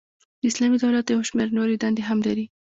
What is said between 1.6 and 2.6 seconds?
دندي هم لري.